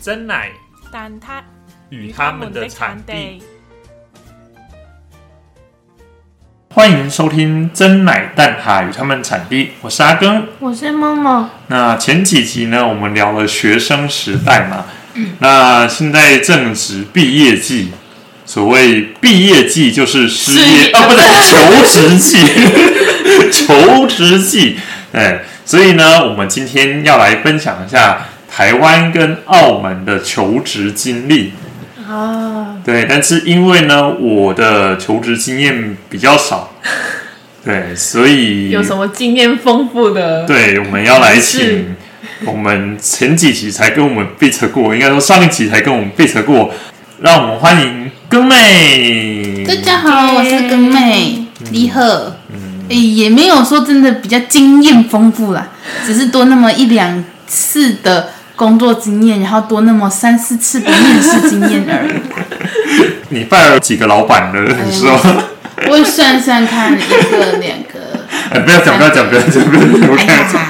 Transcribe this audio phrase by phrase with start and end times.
[0.00, 0.50] 真奶
[0.92, 1.42] 但他
[1.90, 3.42] 与他们的产地。
[6.72, 10.44] 欢迎收听真奶蛋挞与他们产地，我是阿庚。
[10.60, 14.84] 我是默默，那前几集呢，我们聊了学生时代嘛，
[15.40, 17.90] 那现在正值毕业季，
[18.46, 22.38] 所谓毕业季就是失业啊，不对，求职季，
[23.50, 24.78] 求职季，
[25.12, 28.28] 哎，所以呢，我们今天要来分享一下
[28.58, 31.52] 台湾跟澳门的求职经历。
[32.08, 36.72] 啊，对，但是因为呢，我的求职经验比较少，
[37.64, 40.44] 对，所以有什么经验丰富的？
[40.44, 41.58] 对，我们要来是
[42.40, 46.74] 请我们前几集才跟我们 beat 过，应该说上一集才跟我们 beat 过，
[47.20, 49.64] 让我们欢迎更妹。
[49.64, 52.34] 大家好，我是根妹李贺。
[52.88, 55.68] 诶、也没有说真的比较经验丰富啦，
[56.04, 62.10] 只是多那么一两次的工作经验，然后多那么三四次的面试经验而已。
[63.30, 64.74] 你拜了几个老板了？
[64.84, 65.16] 你说？
[65.86, 68.18] 我会算算看，一个、两个。
[68.50, 70.16] 哎，不要讲，不要讲，不要讲，不要
[70.52, 70.60] 讲，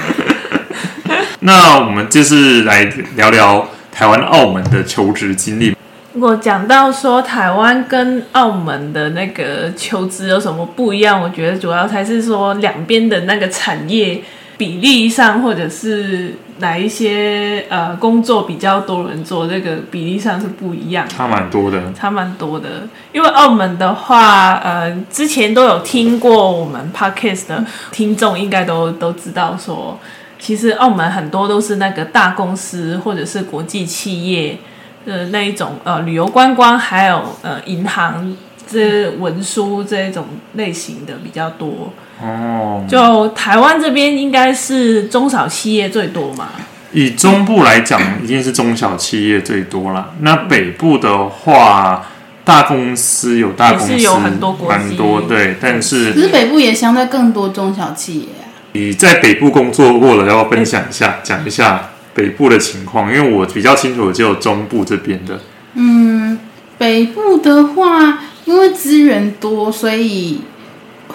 [1.41, 2.85] 那我们就是来
[3.17, 5.75] 聊聊台湾、澳门的求职经历。
[6.13, 14.21] 如果讲到说台湾跟澳门的那个求职有什么不一样，我觉得主要才是说两边的那个产业
[14.59, 21.15] 比例上，或者是哪一些呃工作比较多人做，这个比例上是不一样的。
[21.15, 22.89] 差蛮多的，差蛮多的。
[23.13, 29.97] 因为澳门的话，呃，之前都有听过我们 podcast 的听众，应该都都知道说，
[30.41, 34.59] 其实澳门很多都是那个大公司或者是国际企业
[35.07, 38.37] 的那一种呃旅游观光，还有呃银行
[38.67, 41.93] 这文书这一种类型的比较多。
[42.23, 42.85] 哦。
[42.89, 46.49] 就台湾这边应该是中小企业最多嘛，
[46.93, 50.11] 以中部来讲，一定是中小企业最多啦。
[50.21, 52.07] 那北部的话，
[52.45, 55.57] 大公司有大公司，是有很多国际蛮多对。
[55.61, 58.49] 但可是是北部也相对更多中小企业啊。
[58.73, 63.13] 你在北部工作过了，要不要分享一下，讲一下北部的情况？
[63.13, 65.41] 因为我比较清楚，只有中部这边的。
[65.75, 66.39] 嗯，
[66.77, 70.41] 北部的话，因为资源多，所以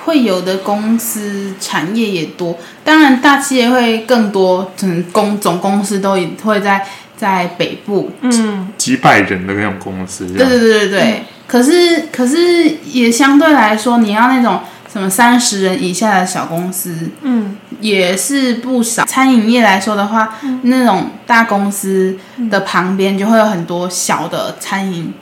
[0.06, 2.58] 会有的公司产业也多。
[2.84, 8.12] 当然，大企业会更多，可能公总公司都也会在在北部。
[8.22, 11.24] 嗯，几百人的那种公司，对对对对对。
[11.48, 14.62] 可是可是也相对来说，你要那种
[14.92, 19.06] 什么三十人以下的小公司，嗯，也是不少。
[19.06, 22.18] 餐饮业来说的话，那种大公司
[22.50, 25.14] 的旁边就会有很多小的餐饮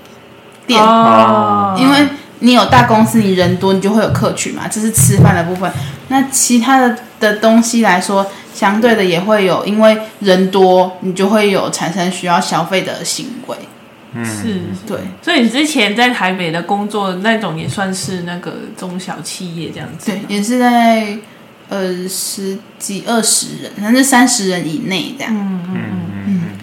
[0.66, 0.82] 店。
[0.82, 2.08] 哦，因为
[2.42, 5.72] 你有大公司，你人多，你就会有客群嘛，这是吃饭的部分。
[6.10, 13.56] 那其他的的东西来说，相对的也会有，因为人多，你就会有产生需要消费的行为。
[14.14, 21.18] 嗯是，对，所以你之前在台北的工作那种也算是那个中小企业这样子，对，也是在
[21.70, 25.34] 呃十几二十人，反正三十人以内这样。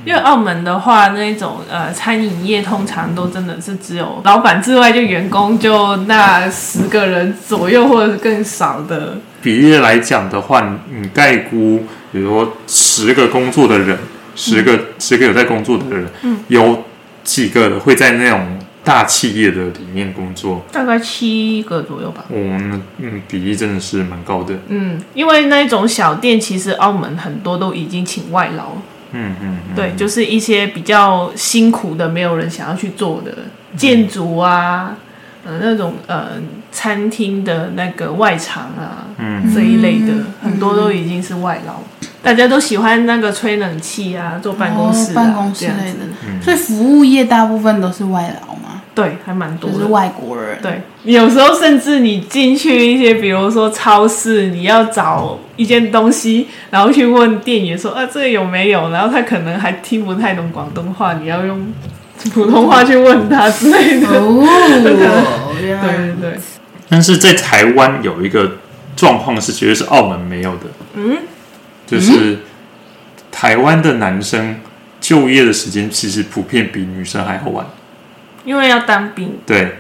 [0.09, 13.99] 因为澳门的话，那种呃餐饮业通常都真的是只有老板之外，就员工就那十个人左右或者是更少的，比例来讲的话，你概估，比如说十个工作的人，
[14.35, 16.85] 十个、十个有在工作的人，嗯有
[17.23, 20.65] 几个会在那种大企业的里面工作？
[20.73, 22.25] 大概七个左右吧。
[22.31, 22.35] 哦，
[22.71, 24.55] 那嗯，比例真的是蛮高的。
[24.69, 28.69] 嗯，因为那种小店，其实澳门很多都已经请外劳，
[29.13, 33.33] 嗯嗯嗯，对，就是一些比较辛苦的，没有人想要去做的
[33.77, 34.97] 建筑啊，
[35.45, 36.33] 呃，那种呃
[36.71, 41.75] 餐厅的那个外场啊，嗯这一类的，很多都已经是外劳。
[42.21, 49.77] 大家都喜欢那个吹冷气啊，坐办公室、啊哦办公室类的，所以服务业大部分都是外劳嘛，对，还蛮多的。
[49.77, 50.59] 就是外国人。
[50.61, 61.73] 对，有时候甚至你进去一些，比如说超市，你要找一件东西，然后去问店员说啊这个有没有，然后他可能还听不太懂广东话，你要用
[62.35, 64.09] 普通话去问他之类的。
[64.19, 66.41] 哦，原对来对对，
[66.89, 68.55] 但是在台湾有一个
[68.97, 71.19] 状况是绝对是澳门没有的，嗯，
[71.87, 72.39] 就是
[73.31, 74.57] 台湾的男生
[75.01, 77.65] 就业的时间其实普遍比女生还要晚。
[78.49, 79.77] 因为要当兵，对，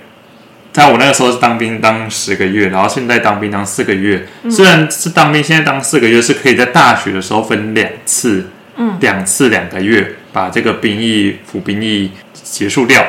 [0.74, 4.28] 在我那个时候是当兵当十个月，然后现在当兵当四个月。
[4.50, 13.02] 虽然是当兵，现在当四个月是可以在大学的时候分两次，嗯，两次两个月把这个兵役服兵役结束掉，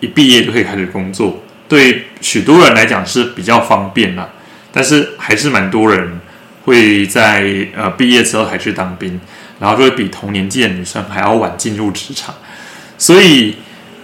[0.00, 1.42] 一毕业就可以开始工作。
[1.68, 4.30] 对许多人来讲是比较方便啦，
[4.72, 6.18] 但是还是蛮多人
[6.64, 7.44] 会在
[7.76, 9.20] 呃毕业之后才去当兵，
[9.60, 12.34] 然后就会比同年纪的女生还要晚进入职场。
[12.96, 13.56] 所以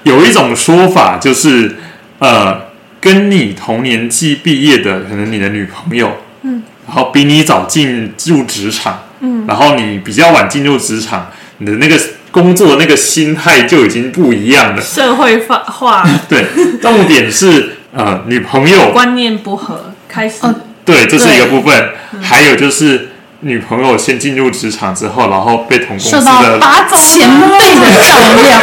[0.04, 1.76] 有一种说法就是，
[2.18, 2.68] 呃，
[3.00, 11.98] 跟你同年纪毕业的，可能你的女朋友，嗯，然后比你早进入职场，嗯，然后你比较晚进入职场，你的那个
[12.30, 14.82] 工作那个心态就已经不一样了。
[14.82, 15.58] 社会化。
[15.64, 16.46] 化 对，
[16.80, 20.36] 重点是呃，女朋友观念不合，开始。
[20.42, 20.54] 哦。
[20.84, 21.90] 对，这是一个部分。
[22.20, 23.10] 还有就是
[23.40, 28.60] 女朋友先进入职场之后，然后被同公司的拔走前辈的照料，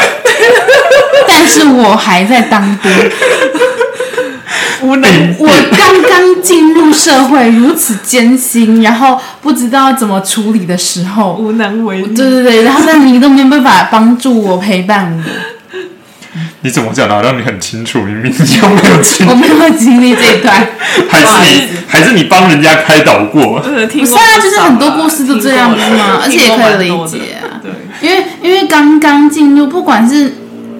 [1.37, 2.91] 但是我还在当兵。
[4.81, 12.15] 无能我刚刚进入社会，如此艰辛，然后不知道怎么处理的时候，无能为力。
[12.15, 15.23] 对对对，然后但你都没有办法帮助我陪伴我，
[16.61, 17.15] 你怎么讲的？
[17.15, 20.55] 好像你很清楚，明明就没有经我没有经历这一段。
[21.09, 23.59] 还是你还是你帮人家开导过？
[23.59, 23.69] 不
[24.05, 26.19] 是啊，就是很多故事都这样子嘛？
[26.23, 27.59] 而且也可以理解啊。
[27.61, 27.71] 对，
[28.07, 30.35] 因为因为刚刚进入，不管是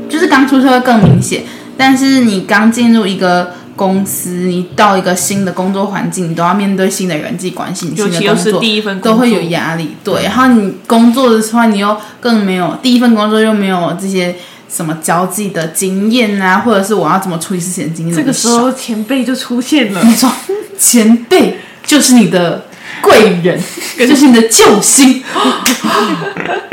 [0.09, 1.43] 就是刚出社会更明显，
[1.77, 9.95] 但是你刚进入一个公司，你到一个新的工作环境，你都要面对新的人际关系，新的尤其又是工作第一份工作都会有压力。
[10.03, 14.35] 对，然后你工作的话，你又更没有第一份工作又没有这些
[14.67, 18.15] 什么交际的经验啊，或者是我要怎么处理事情的经验。
[18.15, 20.31] 这个时候前辈就出现了，你说
[20.79, 22.65] 前辈就是你的
[23.01, 23.61] 贵人，
[23.97, 25.23] 就是你的救星。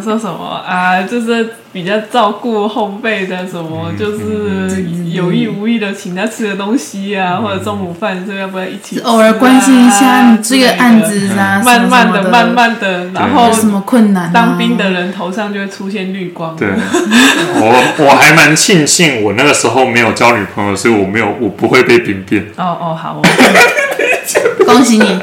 [0.00, 14.30] 说什么啊，就是比较照顾后辈的什么，就是有意无意的请他吃的东西啊，或者中午饭这要不要一起啊、偶尔关心一下你这个案子啊，慢慢的、慢慢的，然后有什么困难、啊？
[14.32, 16.54] 当兵的人头上就会出现绿光。
[16.56, 22.46] 对，我我还蛮庆幸我那个时候没有交女朋友，所以我没有我不会被兵变。
[22.56, 23.22] 哦哦，好哦，
[24.64, 25.18] 恭喜你，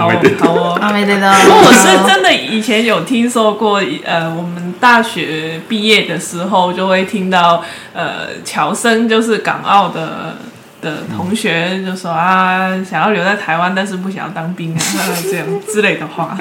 [0.00, 0.78] 好哦我没得，好哦。
[0.80, 1.32] 阿没得的。
[1.40, 7.62] 不过我是真的以前有听说过，呃，我们大学毕业的时候就会听到，
[7.92, 10.38] 呃，乔生就是港澳的
[10.80, 14.80] 的同学就说啊，想要留在台湾，但是不想要当兵啊，
[15.30, 16.36] 这样之类的话。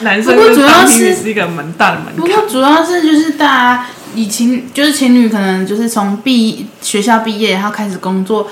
[0.00, 2.16] 男生不过主要跟当兵是是一个蛮大的门槛。
[2.16, 8.46] 不过主要是就是大家以情就是情侣可能就是从毕学校毕业，然后开始工作，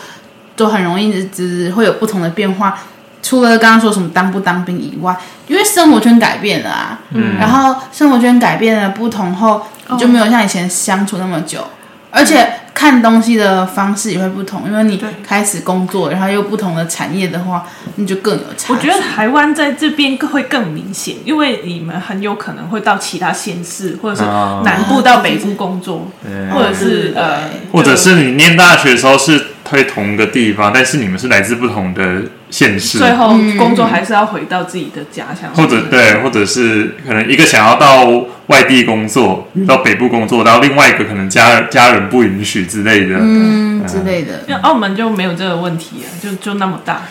[0.57, 2.77] 都很容易只会有不同的变化。
[3.25, 5.17] 除了刚刚说什么当不当兵以外，
[5.49, 7.39] 因为生活圈改变了啊，嗯。
[7.41, 11.67] 然后生活圈改变了不同后，你就没有像以前相处那么久，
[12.11, 18.75] 而且看东西的方式也会不同，因为你对开始工作，然后又不同的产业的话，你就更有差。
[18.75, 24.61] 我觉得台湾在这边会更明显，因为你们很有可能会到其他县市，或者是啊。
[24.65, 27.41] 南部到北部工作，对或者是呃，
[27.73, 38.05] 或者是你念大学的时候是推同一个地方，但是你们是来自不同的县市，最后工作还是要回到自己的家乡，或者对，或者是可能一个想要到
[38.49, 43.17] 外地工作，到北部工作，然后另外一个可能家家人不允许之类的。
[43.19, 44.45] 嗯之类的。
[44.49, 47.03] 因为澳门就没有这个问题啊，就就那么大。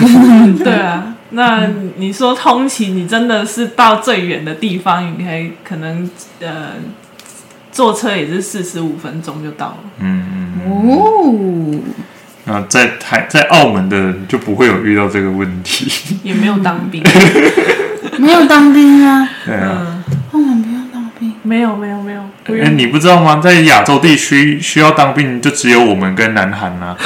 [0.64, 6.08] 对啊，那你说通勤，你真的是到最远的地方，你可以可能
[6.40, 6.72] 呃
[7.74, 9.76] 坐车也是四十五分钟就到了。
[9.98, 10.24] 嗯
[10.66, 11.80] 哦，
[12.44, 15.90] 那在台在澳门的人就不会有遇到这个问题。
[16.22, 17.02] 也没有当兵，
[18.18, 21.34] 没有当兵啊，对啊，嗯，澳门不用当兵。
[21.42, 22.78] 没有没有没有，哎、用。
[22.78, 23.40] 你不知道吗？
[23.42, 26.96] 在亚洲地区需要当兵就只有我们跟南韩啊。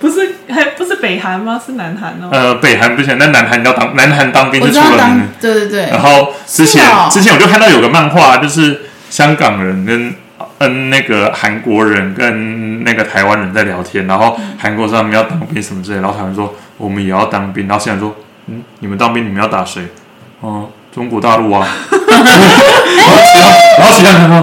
[0.00, 1.60] 不是还不是北韩吗？
[1.64, 2.28] 是南韩哦。
[2.32, 10.14] 呃，北韩不行，但南韩要当南韩当兵就出了名对对对然，后之前、哦之前我就看到有个漫画，就是香港人跟
[10.58, 18.14] 嗯那个韩国人跟那个台湾人在聊天，然后韩国说他们要当兵什么之类，然后台湾说我们也要当兵，然后现在说
[18.46, 19.82] 嗯，你们当兵你们要打谁？
[20.40, 21.66] 哦、中国大陆啊。
[22.08, 22.18] 然
[23.06, 23.48] 后其他
[23.78, 24.36] 然后其他人说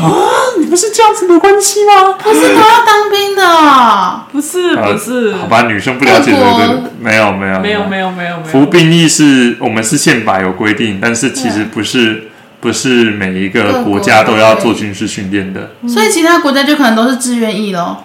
[0.00, 0.10] 啊，
[0.58, 2.14] 你不是这样子的关系吗？
[2.22, 8.66] 不是他要当兵的，不是不是，呃好吧，女生不了解这个，没有没有没有没有没有服。
[8.66, 12.30] 兵役是我们是宪法有规定，但是其实不是
[12.64, 15.72] 不是每一个国国家都要做军事训练的。
[15.86, 17.98] 所以其他国家就可能都是志愿役喽。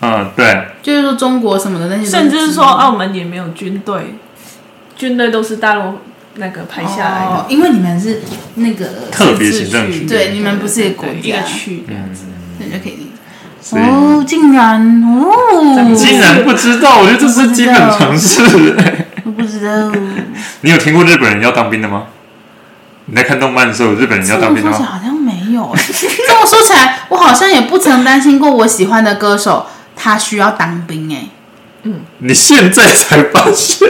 [0.00, 4.16] 嗯，对，就是说中国什么的那些，甚至是说澳门也没有军队，
[4.96, 5.98] 军队都是大陆
[6.34, 7.36] 那个派下来的。
[7.36, 8.20] 哦，因为你们是
[8.56, 12.24] 那个特别行政区，对，你们不是一个国对一个家，区这样子。
[12.58, 13.10] 那就可以理解。
[13.60, 18.42] 所以哦，竟然哦，竟然不知道，我觉得这是基本常识。
[19.24, 19.92] 我不知道。
[20.62, 22.06] 你有听过日本人要当兵的吗？
[23.10, 24.76] 你在看动漫的时候，日本人要当兵的吗？
[24.78, 25.82] 好像没有哎。
[26.28, 31.28] 这么说起来，我好像也不曾担心过我喜欢的歌手他需要当兵哎。
[31.84, 33.88] 嗯你现在才发现，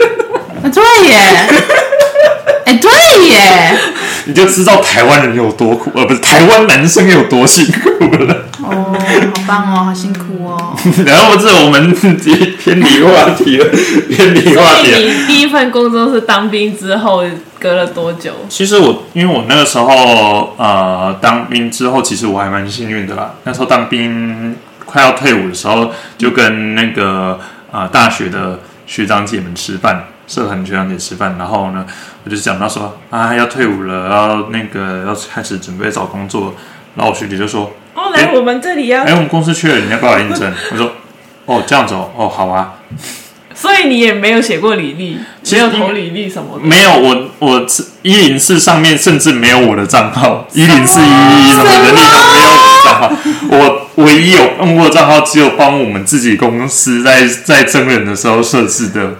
[0.63, 1.17] 啊， 对耶，
[2.65, 2.89] 哎，对
[3.27, 3.77] 耶，
[4.25, 8.45] 你就知道台湾人有多苦，而不是台湾男生有多辛苦了。
[8.61, 8.93] 哦，
[9.35, 10.75] 好棒哦，好辛苦哦。
[11.05, 13.65] 然后这我们偏偏离话题了，
[14.09, 17.23] 偏离话题第一份工作是当兵之后
[17.59, 18.31] 隔了多久？
[18.49, 23.33] 其实我因为我那个时候呃当兵之后，其实我还蛮幸运的啦。
[23.43, 27.39] 那时候当兵快要退伍的时候，就跟那个
[27.71, 31.85] 呃大学的学长姐们吃饭，社团学长姐吃饭，然后呢，
[32.25, 36.53] 我就讲到说啊要退伍了，然后那个要开始准备找工作，
[36.99, 40.53] 然后我学姐就说，哦，来我们这里要哎、，我们公司缺人，你要不要来应征？
[40.71, 40.91] 我说
[41.45, 42.73] 哦这样子哦，哦好啊，
[43.55, 46.65] 所以你也没有写过履历，其实没有投履历什么的。
[46.65, 47.65] 没有，我我
[48.01, 53.11] 一零四上面甚至没有我的账号，一零四一一什么人力上没有我的账号，
[53.49, 59.13] 我唯一有用过的账号只有帮我们自己公司在在征人的时候设置的。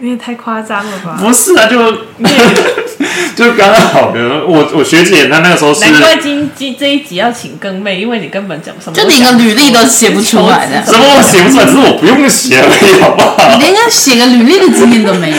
[0.00, 1.16] 你也太夸张了吧！
[1.20, 1.92] 不是啊，就
[3.34, 4.46] 就刚刚好的。
[4.46, 13.56] 我我学姐她那个时候是难怪今今这一集要请更妹，因为你根本讲什么就连个履历都写不出来的什么我写不出来，只是我不用写而已，好不好？
[13.58, 15.36] 你连个写个履历的经验都没有。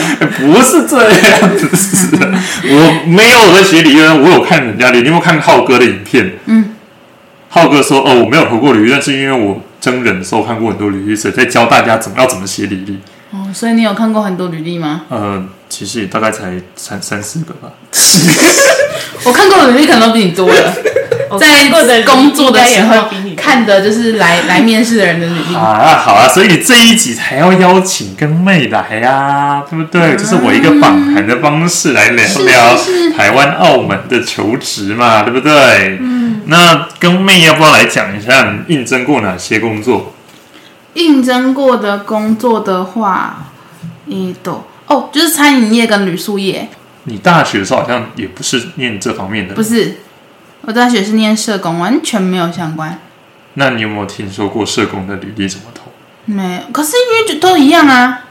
[0.52, 2.30] 不是这样子的，
[2.64, 4.98] 我没有在学理论，我有看人家的。
[4.98, 6.38] 你有没有看浩哥的影片？
[6.46, 6.74] 嗯，
[7.48, 12.98] 浩哥说：“哦，我没有投过履历，但是因为我真人的时候看过很多履历，所以在教大家怎么要怎么写履历。
[13.32, 15.02] 哦，所以你有看过很多履历吗？
[15.08, 17.70] 呃，其实也大概才三三四个吧。
[19.24, 20.74] 我看过的履历可能都比你多了。
[21.38, 25.54] 在过的工作的时候看的就是来来面试的人的履历。
[25.54, 30.16] 啊，好啊，所以这一集才要邀请跟妹来啊、对不对？
[30.16, 32.76] 这是我一个访谈的方式来聊聊
[33.16, 35.98] 台湾、澳门的求职嘛，对不对？
[36.00, 40.12] 嗯，那跟妹要不要来讲一下你应征过哪些工作？
[40.94, 43.46] 应征过的工作的话，
[44.06, 46.68] 一都哦，就是餐饮业跟旅宿业，
[47.04, 49.98] 你大学的时候好像也不是念这方面的，不是。
[50.62, 52.98] 我大学是念社工，完全没有相关，
[53.54, 55.90] 那你有没有听说过社工的履历怎么投？
[56.26, 56.60] 没有。
[56.70, 58.24] 可是因为就都一样啊，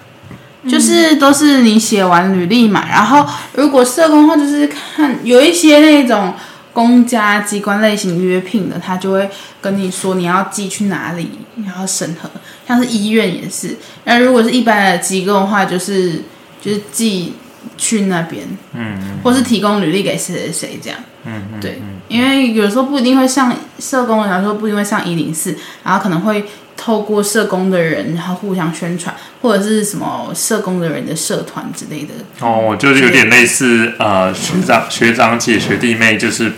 [0.68, 6.36] 就是都是你写完履历嘛，然后如果社工的话，就是看有一些那种
[6.74, 11.30] 公家机关类型约聘的，他就会跟你说你要寄去哪里，
[11.66, 12.30] 然后审核，
[12.68, 13.76] 像是医院也是。
[14.06, 16.24] 那如果是一般的机构的话，就是
[16.62, 17.34] 就是寄
[17.78, 21.00] 去那边，嗯或是提供履历给谁谁谁这样。
[21.26, 26.46] 嗯嗯，对，因为有时候不一定会上社工，有时候不一定会上一零四，然后可能会
[26.82, 32.14] 透过社工的人，然后互相宣传，或者是什么社工的人的社团之类的。
[32.40, 36.54] 哦，就是有点类似呃学长学长姐学弟妹，就是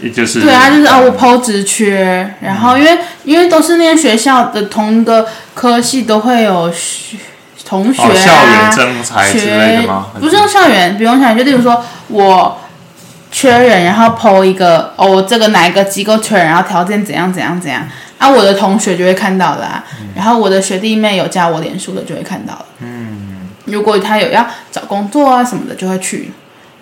[0.00, 7.18] 也就是对啊，就是啊，我抛职缺，然后因为因为都是那些学校的同一个科系，都会有学
[7.66, 10.06] 同学哦校园啊，征才之类的吗？
[10.18, 12.58] 不是用校园，不用校园，就例如说我
[13.30, 17.86] 缺人，然后抛一个哦，我这个哪一个机构缺人，然后条件怎样怎样怎样，
[18.18, 22.66] 啊，我的同学就会看到啦、然后我的学弟妹有加我脸书的就会看到了。
[22.80, 26.30] 嗯，如果他有要找工作啊什么的，就会去。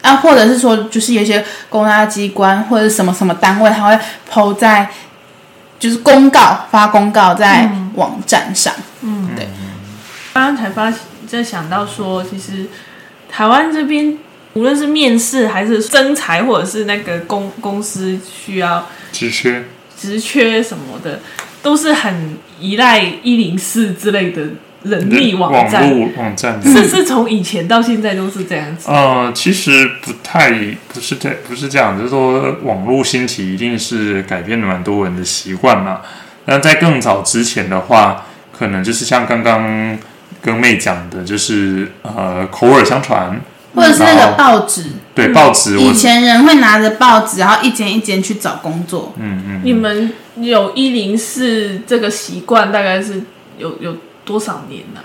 [0.03, 3.99] 啊，或者是说，就是有一些公家机关或者什么什么单位，他会
[4.29, 4.91] 抛在
[5.79, 8.75] 就是公告发公告在网站上。
[10.35, 10.93] 刚刚才发
[11.27, 12.67] 在想到说，其实
[13.31, 14.19] 台湾这边
[14.53, 19.65] 无论是面试还是征才，或者是那个公公司需要职缺
[20.05, 21.19] 职缺什么的，
[21.63, 24.43] 都是很依赖一零四之类的
[24.83, 25.91] 人力网网站。
[25.91, 26.63] 络网站。
[26.63, 28.91] 是是从以前到现在都是这样子。
[28.91, 30.51] 呃，其实不太
[30.93, 36.03] 不是这不是这样，就是说网络兴起一定是改变了蛮多人的习惯嘛。
[36.45, 39.99] 那在更早之前的话，可能就是像刚刚
[40.43, 43.41] 跟妹讲的，就是呃口耳相传，
[43.75, 49.13] 或者是那个报纸，对报纸，以前人会拿着报纸，然后一间一间去找工作。
[49.19, 53.23] 嗯嗯，你们有一零四这个习惯，大概是
[53.59, 55.01] 有有多少年呢、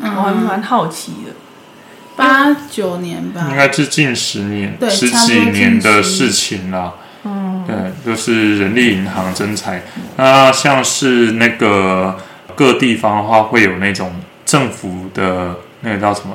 [0.00, 1.32] 我还嗯，蛮好奇的。
[2.14, 3.56] 八九年吧应。
[3.56, 6.94] 该是近十年、十几年的事情了。
[7.24, 9.82] 嗯，对，就是人力银行征才。
[10.16, 12.18] 那像是那个
[12.54, 14.12] 各地方的话，会有那种
[14.44, 16.34] 政府的那个叫什么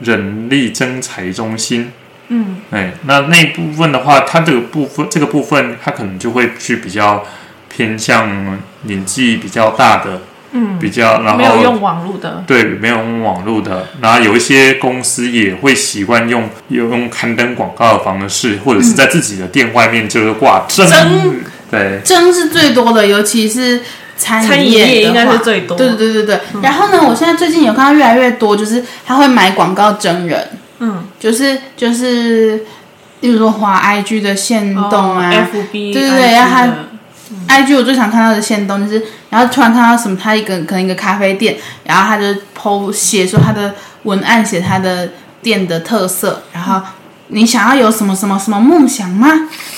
[0.00, 1.90] 人力征才中心。
[2.28, 7.24] 嗯，哎，那那部分的话，它这个部分这个部分，它可能就会去比较
[7.68, 21.36] 偏向年纪比较大的，嗯，比较然后没有用网络的，对，没有用网络的，然后有一些公司也会习惯用有用刊登广告的方式，或者是在自己的店外面就是挂征，征
[21.70, 23.82] 对，针是最多的，尤其是
[24.16, 25.76] 餐餐饮饮业业应该是最多。
[25.76, 26.40] 对对对对对。
[26.62, 32.64] 然后呢，我现在最近有看到越来越多，就是他会买广告真人，嗯，就是就是
[33.20, 36.68] 例如说华 IG 的线动啊、哦，FB 对对对让他
[37.48, 42.24] IG 我最常看到的线动就是，然后突然看到什么，他一个可能一个咖啡店，然后他就
[42.56, 45.10] PO 写说他的文案写他的
[45.42, 46.80] 店的特色，然后
[47.28, 49.28] 你想要有什么什么什么梦想吗？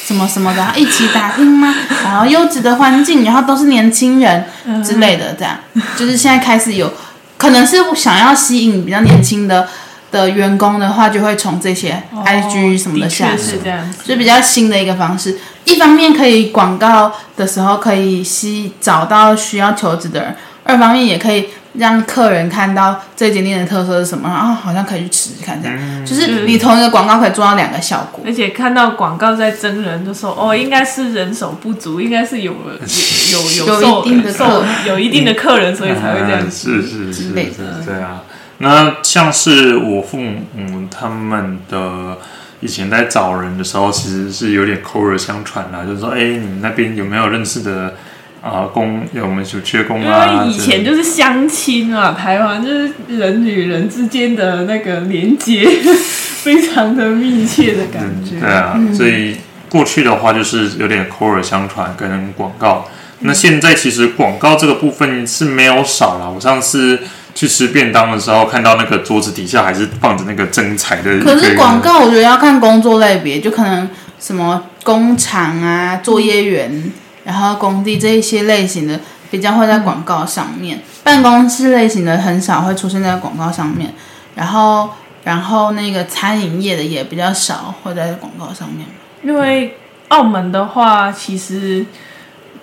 [0.09, 1.75] 什么什么的，然后一起打拼吗？
[2.03, 4.47] 然后优质的环境，然后都是年轻人
[4.83, 5.59] 之类的，这样
[5.99, 6.91] 就是现在开始有，
[7.37, 9.69] 可能是想要吸引比较年轻的
[10.11, 13.59] 的员工的话，就会从这些 IG 什么的的下是。
[13.63, 13.81] 这样。
[14.03, 15.39] 就比较新的一个方式。
[15.67, 20.35] 一方面可以广告的时候可以吸找到需要求职的人，
[20.65, 26.07] 二方面也可以让客人看到这间店的特色是什么，然后好像可以去吃吃看这样。
[26.07, 28.25] 就是你同一个广告可以做到两个效果。
[28.27, 36.51] 而且看到广告在真人，就说哦，应该是人手不足，应该是有有有有受一定的有一定的客人，所以才会这样。
[36.51, 38.23] 是是是类的是，对啊。
[38.61, 42.19] 那像是我父母他们的
[42.61, 47.95] 以前在找人的时候，其实是有点口耳相传啦，就是说，哎，你们那边有没有认识的
[48.43, 49.07] 啊、工？
[49.13, 50.43] 有我们有缺工因啊？
[50.43, 55.69] 为以前就是相亲啊，台湾就是人与人之间的那个连接
[56.43, 58.39] 非常的密切的感觉。
[58.41, 59.37] 对啊，所以
[59.69, 62.89] 过去的话就是有点口耳相传跟广告。
[63.21, 66.31] 那现在其实广告这个部分是没有少了。
[66.31, 67.01] 我上次
[67.35, 71.19] 去吃便当的时候，看到那个桌子底下还是放着那个真彩的。
[71.19, 73.91] 可是广告我觉得要看工作类别，就可能
[74.21, 76.93] 什么工厂啊、作业员，
[77.29, 78.99] 然后工地这一些类型的
[79.31, 83.93] 比较会在广告上面，办公室类型的很少会出现在广告上面，
[84.35, 84.89] 然后
[85.25, 88.87] 然后那个餐饮业的也比较少会在广告上面。
[89.23, 89.77] 因为
[90.09, 91.85] 澳门的话，其实，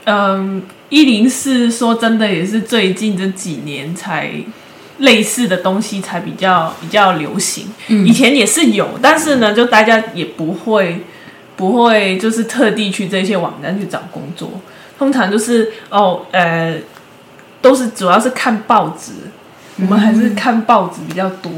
[0.05, 4.31] 嗯，一零四说真的也是最近这几年才
[4.97, 7.67] 类似的东西才比较比较流行。
[7.87, 11.03] 以前也是有，但是呢，就大家也不会
[11.55, 14.49] 不会就是特地去这些网站去找工作，
[14.97, 16.77] 通常就是哦呃，
[17.61, 19.11] 都是主要是看报纸，
[19.77, 21.51] 我们还是看报纸比较多。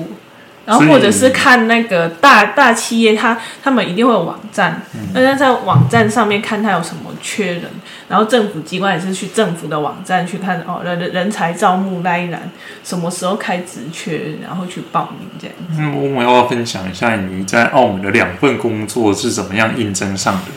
[0.67, 4.81] 然后或者是看那个大大企业，他他们一定会有网站，
[5.13, 7.63] 那、在在网站上面看他有什么缺人，
[8.09, 12.51] 然后政府机关也是去政府的网站去看哦人人才招募那一栏
[12.83, 15.55] 什么时候开职缺，然后去报名这样。
[15.79, 20.51] 嗯，我们要分享一下你在澳门的两份工作是怎么样应征上的？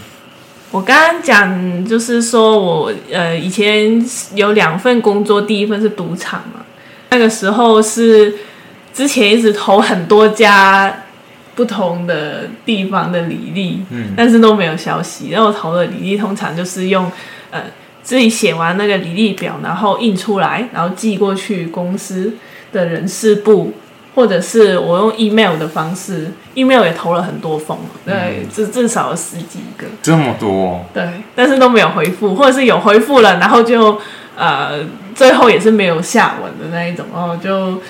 [0.72, 6.64] 我刚刚讲就是说我呃以前有两份工作，第一份是赌场嘛，
[7.10, 8.34] 那个时候是
[9.00, 10.94] 之前一直投很多家
[11.54, 15.30] 不同的地方的履历，嗯但是都没有消息。
[15.30, 17.10] 然后我投的履历通常就是用
[17.50, 17.62] 呃
[18.02, 22.34] 自己写完那个履历表，然后印出来，然后寄过去公司
[22.72, 23.72] 的人事部。
[24.12, 29.86] 或者是我用 email 的方式，email 也投了很多封，对，至至少有十几个。
[30.02, 33.96] 这么多，对， 但是都没有回复，或者是有回复了，然后就
[34.36, 34.80] 呃
[35.14, 37.80] 最后也是没有下文的那一种，然后就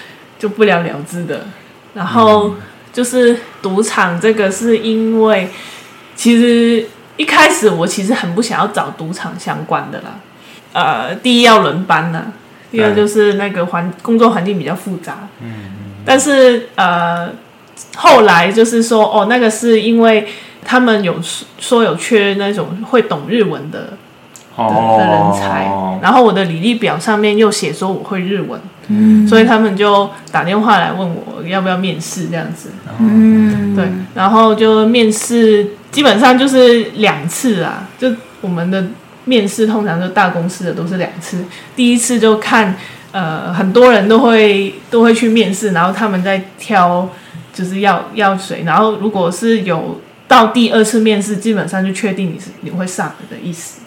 [0.41, 1.47] 就不了了之的。
[1.95, 2.55] 然后
[2.93, 5.49] 就是赌场这个，是因为
[6.17, 6.85] 其实
[7.17, 10.19] 一开始我其实很不想要找赌场相关的啦。
[10.73, 12.33] 呃，第一要轮班呢、
[12.73, 15.29] 第二就是那个环工作环境比较复杂。
[15.43, 17.31] 嗯但是呃，
[17.95, 20.27] 后来就是说，哦，那个是因为
[20.65, 23.99] 他们有说说有缺那种会懂日文的
[24.69, 25.71] 的人才，
[26.03, 38.85] 然后我的履历表上面又写说我会日文，嗯，所以他们就打电话来问我要不要面试这样子，嗯，对，然后就面试，基本上就是两次啊，就我们的
[39.25, 41.45] 面试通常就大公司的都是两次，
[41.77, 42.75] 第一次就看
[43.13, 47.09] 呃很多人都会都会去面试，然后他们在挑
[47.53, 53.81] 就是要要谁，然后如果是有到第二次面试，基本上就确定你是你会上的意思，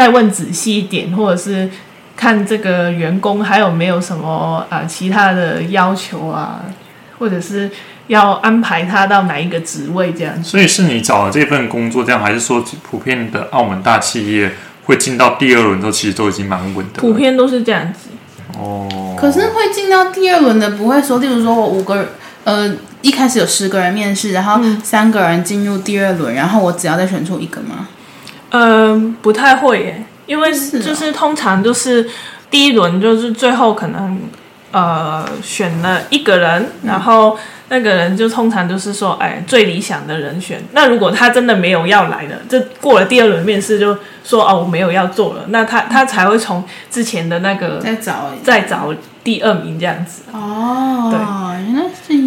[0.00, 1.68] 再问仔细一点，或者是。
[2.16, 6.60] 看这个员工还有没有什么啊、呃其他的要求啊，
[7.18, 7.70] 或者是
[8.08, 10.50] 要安排他到哪一个职位这样子。
[10.50, 14.52] 所以是你找的这份工作这样，还是说普遍的澳门大企业
[14.84, 17.00] 会进到第二轮之后，其实都已经蛮稳的？
[17.00, 18.10] 普遍都是这样子。
[18.58, 22.06] 哦，可是会进到第二轮的，不会说，例如说我五个人，
[22.44, 27.88] 呃，一开始有十个人面试，然后三个人进入第二轮，然后我只要再选出一个吗？
[28.50, 32.08] 嗯，不太会耶，因为就是通常就是
[32.50, 34.20] 第一轮就是最后可能
[34.72, 40.60] 呃选了一个人，然后那个人就通常就是说，哎，最理想的人选。
[40.72, 50.22] 那如果他真的没有要来的，这过了第二轮面试就说哦我没有要做了，那他他才会从之前的那个再找再找第二名这样子。
[50.32, 51.12] 哦，
[51.66, 52.19] 原来是。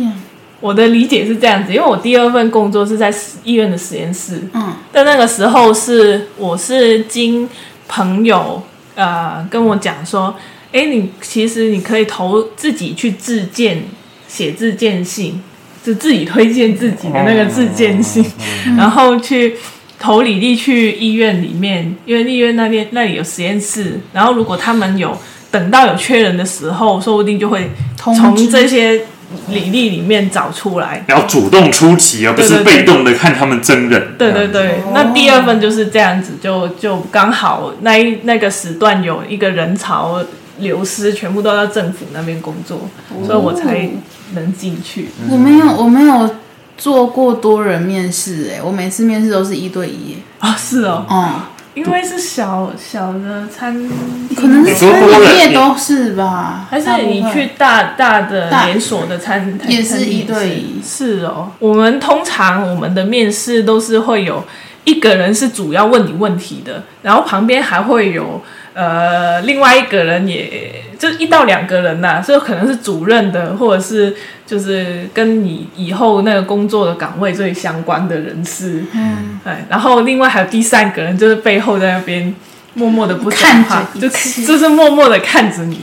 [0.63, 7.49] 我的理解是这样子，因为我第二份工作是在医院的实验室，嗯，但那个时候是我是经
[7.85, 8.63] 朋友
[8.95, 10.33] 呃跟我讲说，
[10.71, 13.83] 哎，你其实你可以投自己去自荐
[14.29, 15.41] 写自荐信，
[15.83, 18.23] 就自己推荐自己的那个自荐信，
[18.77, 19.57] 然后去
[19.99, 25.17] 投履历去医院里面，因为医院那边那里有实验室，然后如果他们有
[25.51, 29.01] 等到有缺人的时候，说不定就会从这些
[29.49, 31.03] 履历里面找出来。
[31.07, 34.15] 要主动出击，而不是被动的看他们真人。
[34.17, 40.21] 对对对，哦那第二份就是这样子，就就刚好那一那个时段有一个人潮
[40.59, 42.79] 流失，全部都到政府那边工作，
[43.25, 43.89] 所以我才
[44.33, 45.09] 能进去。
[45.29, 46.35] 我没有，我没有
[46.77, 51.29] 做过多人面试，哎，我每次面试都是一对一，啊，是哦，哦、
[51.75, 53.89] 因为是小小的餐厅，
[54.35, 56.67] 可能是餐饮业都是吧？
[56.69, 64.43] 还是你去大大的连锁的餐也是餐厅一对一是哦，我们通常我们的面试都是会有
[64.85, 68.41] 一个人是主要问你问题的，然后旁边还会有
[68.73, 74.15] 呃另外一个人也，就一到两个人呐、所以可能是主任的，或者是
[74.45, 82.33] 就是跟你以后那个工作的岗位最相关的人士，嗯，哎，然后另外还有第三个人，就是背后在那边
[82.73, 85.79] 默默的不讲看话就就是默默的看着你，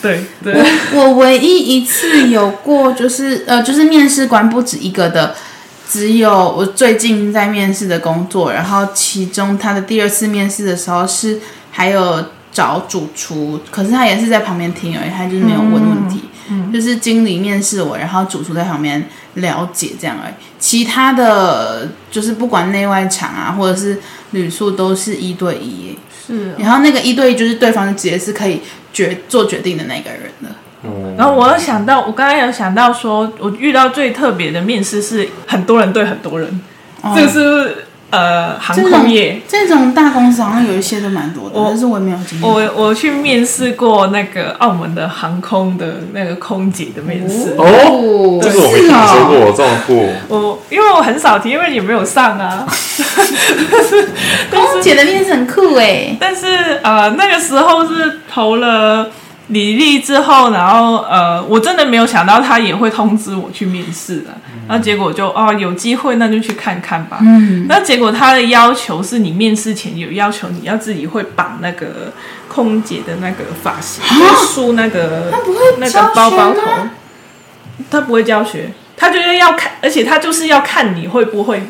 [0.00, 0.54] 对对。
[0.94, 5.34] 我我唯一一次有过就是呃，就是面试官不止一个的，
[5.88, 12.22] 只有我最近在面试的工作，然后其中他的第二次面试的时候是还有
[12.52, 16.24] 找主厨，可是他也是在旁边听而已，他就是没有问问题，
[16.70, 20.34] 就是经理面试我，然后主厨在旁边了解这样而已。
[20.58, 23.98] 其他的就是不管内外场啊，或者是
[24.32, 25.96] 旅宿都是一对一耶，
[26.26, 28.60] 是然后那个一对一就是对方直接是可以
[28.92, 30.50] 决做决定的那个人了。
[30.82, 36.60] 哦然后我又想到，我刚刚有想到说，我遇到最特别的面试是很多人对很多人，
[37.02, 39.42] 哦这个是呃航空业。
[39.48, 42.44] 这种大公司好像有一些都蛮多的，但是我也没有经历。
[42.44, 50.08] 我我去面试过那个澳门的航空的那个空姐的面试，哦，这个我没听说过，这么酷。
[50.28, 52.64] 我因为我很少提，因为也没有上啊。
[54.50, 56.46] 空姐的面试很酷哎，但是
[56.82, 59.10] 呃，那个时候是投了
[59.48, 64.30] 履历之后，然后呃，我真的没有想到他也会通知我去面试的，
[64.68, 67.18] 然后结果就哦有机会那就去看看吧。
[67.22, 72.12] 嗯，那结果他的要求是你面试前有要求你要自己会绑那个
[72.46, 75.32] 空姐的那个发型，就梳那个
[75.78, 76.90] 那个包包头吗？，
[77.90, 81.62] 他不会教学，他就是要看，而且他就是要看你会不会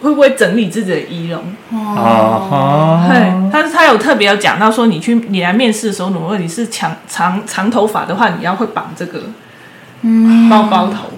[0.00, 1.42] 会不会整理自己的仪容。
[1.72, 9.20] 哦，对，他他有特别有讲到说，你去你来面试的时候，如果你是长长长头发的话，你要会绑这个
[10.50, 11.10] 包包头，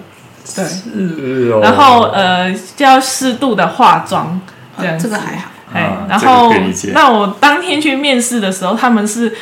[0.55, 1.59] 对，是哦。
[1.61, 4.39] 然后呃，就要适度的化妆，
[4.77, 5.07] 这样子。
[5.07, 5.49] 这个还好。
[5.73, 6.53] 哎啊，然后
[6.93, 9.33] 那我当天去面试的时候，他们是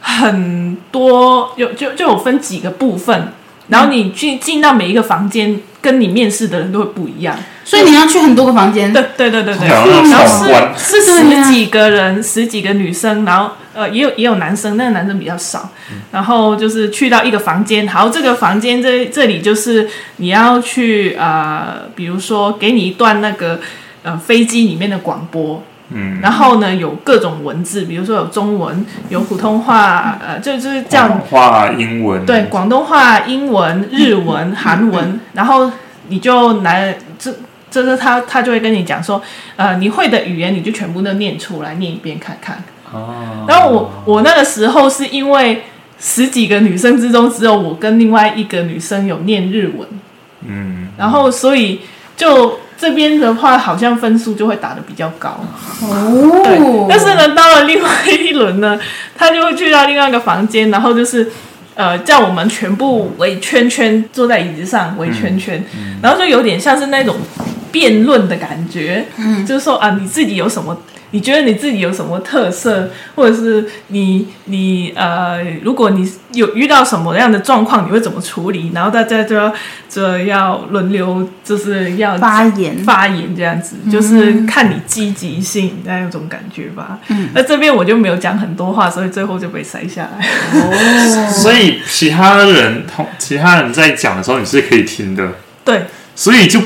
[0.00, 3.32] 很多有就就有分几个部分，
[3.72, 7.34] 然后你去进到每一个房间，跟你面试的人都会不一样。
[7.64, 15.70] 所以你要去很多个房间，对对对对对，然后是是十几个人，十几个女生，然后呃也有也有男生，那个男生比较少。
[16.10, 23.58] 然后就是去到一个房间，好，这个房间这这里就是你要去呃，比如说给你一段那个
[24.02, 25.62] 呃飞机里面的广播。
[25.94, 31.08] 嗯，然后呢，有各种文字，比如说有中文，有普通话，呃，就就是这样。
[31.08, 35.70] 广话英文，对，广东话、英文、日文、韩文，然后
[36.08, 37.32] 你就来这。
[37.70, 39.22] 这是他，他就会跟你讲说，
[39.56, 42.62] 呃，你会的语言你就全部都念出来，念一遍看看。
[42.92, 45.62] 哦，然后我我那个时候是因为
[45.98, 49.88] 十几个女生之中，只有我跟另外一个女生有念日文，
[50.46, 51.80] 嗯，然后所以
[52.14, 55.38] 就这边的话，好像分数就会打得比较高。
[56.42, 58.76] 对哦，，但是呢，到了另外一轮呢，
[59.16, 61.30] 他就会去到另外一个房间，然后就是
[61.76, 65.64] 呃，叫我们全部围圈圈坐在椅子上围圈圈，
[66.02, 67.14] 然后就有点像是那种
[67.70, 70.76] 辩论的感觉，嗯，就是说啊，你自己有什么？
[71.12, 78.72] 你觉得你自己有什么特色，或者是你你呃，如果你有遇到什么样的状况，你会怎么处理？
[78.74, 79.52] 然后大家就要
[79.88, 86.98] 就要轮流，就是要发言发言这样子，就是看你积极性那种感觉吧。
[87.08, 90.26] 嗯那这边我就没有讲很多话，所以最后就被筛下来。
[90.54, 95.32] 哦， 所以其他人同其他人在讲的时候，你是可以听的，
[95.64, 96.58] 对，所以就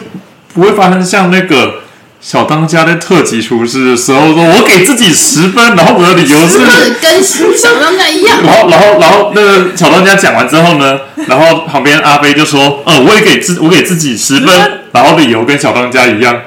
[0.55, 1.83] 不会发生像那个
[2.21, 8.39] 小当家在特级厨师的时候说，我给自己十分，然后我的理由是，是跟小当家一样。
[8.45, 10.99] 然后然后然后那个小当家讲完之后呢，
[11.29, 16.43] 然后旁边阿飞就说，嗯，我也给自我给自己十分，然后理由跟小当家一样。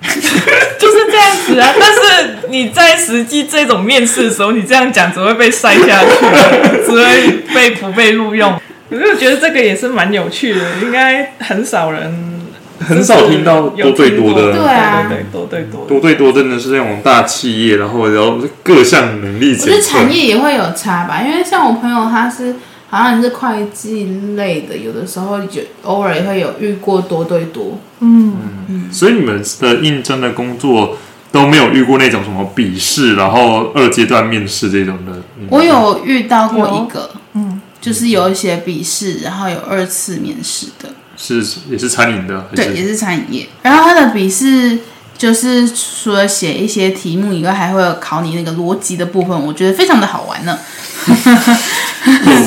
[0.02, 1.74] 就是这样子啊。
[1.78, 6.08] 但是你在实际这种面试的时候，你这样讲只会被筛下去，
[6.86, 8.58] 只会被不被录用。
[8.88, 12.39] 我就觉得这个也是蛮有趣的，应该很少人
[12.80, 19.90] 很少听到多对多的，对啊对对多对多多对多真的是那种大企业，然后然后各项能力我觉得检测。
[19.98, 22.56] 产业也会有差吧，因为像我朋友他是
[22.88, 27.78] 好像是会计类的，有的时候就偶尔也会有遇过多对多。
[28.00, 30.96] 嗯所以你们的应征的工作
[31.30, 35.12] 都没有遇过那种什么笔试，然后二阶段面试这种的。
[35.38, 40.79] 嗯我有遇到过一个，嗯，就是有一些笔试，然后有二次面试的，
[41.22, 43.48] 是也是餐饮的，对，也是餐饮业。
[43.62, 44.78] 然后他的笔试
[45.18, 50.58] 就是除了写一些题目以外，还会有考你那个逻辑的部分，我觉得非常的好玩呢。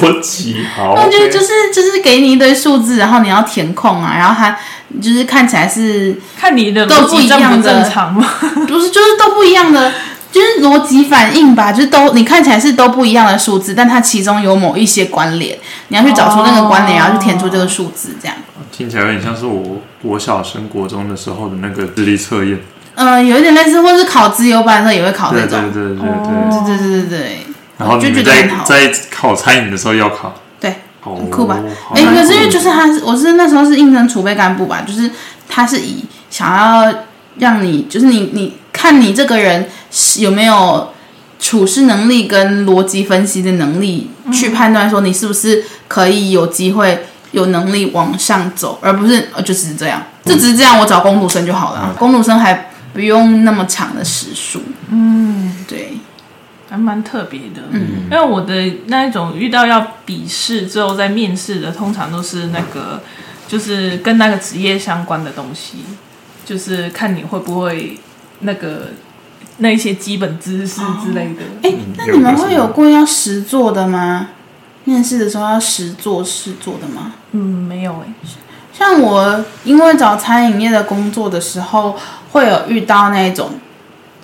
[0.01, 0.93] 逻辑 好？
[0.95, 4.57] 我觉得就是就是给你一堆数字，然后你要填空啊，然后它
[4.99, 8.27] 就是看起来是看你的都不逻辑正一样的不正常吗？
[8.67, 9.91] 不是就是都不一样的，
[10.33, 15.55] 就是逻辑反应吧，就是都你看起来是都不一样的数字，但它其中有某一些关联，
[15.89, 18.35] 你要去找出那个关联，哦然后去填出这个数字，这样。
[18.71, 22.59] 听起来有点像是我国小升国中的时候的那个智力测验。
[22.95, 25.71] 嗯、有一点类似，或是考资优班的时候也会考对对这种。
[25.71, 26.07] 对对对。
[26.07, 27.37] 哦对对对对对，
[27.77, 31.59] 然后你们在觉得很好在考餐饮的时候要考，对，很酷吧？
[31.87, 35.09] 好哎、可是因为就是他是我是那时候是应征储备干部吧，就是
[35.49, 36.93] 他是以想要
[37.37, 39.69] 让你就是你你看你这个人
[40.17, 40.89] 有没有
[41.39, 54.61] 处事能力跟逻辑分析的能力，去判断说你是不是可以有机会有能力往上走，而不是呃就只是这样，就只是这样，我找工读生就好了，工读生还不用那么长的时数。
[54.89, 55.93] 嗯，对，
[56.69, 57.61] 还蛮特别的。
[57.71, 58.53] 嗯，因为我的
[58.87, 63.01] 那一种遇到要笔试之后再面试的，通常都是那个
[63.47, 65.85] 就是跟那个职业相关的东西，
[66.45, 67.97] 就是看你会不会
[68.39, 68.89] 那个
[69.57, 71.41] 那一些基本知识之类的。
[71.63, 74.29] 哎、那你们会有过要实做的吗？
[74.85, 77.13] 面试的时候要实做试做的吗？
[77.31, 78.13] 嗯，没有哎、
[78.73, 81.95] 像我因为找餐饮业的工作的时候，
[82.31, 83.51] 会有遇到那种，